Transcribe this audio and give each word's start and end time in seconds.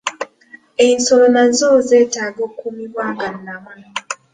Ensolo 0.87 1.25
nazo 1.33 1.67
zeetaaga 1.87 2.41
okuumibwa 2.49 3.03
nga 3.13 3.27
nnamu. 3.35 3.71